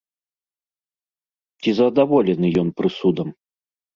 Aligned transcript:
Ці 1.65 1.69
задаволены 1.79 2.47
ён 2.61 2.67
прысудам? 2.79 3.27